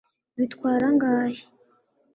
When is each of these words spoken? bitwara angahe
bitwara 0.37 0.83
angahe 0.91 1.41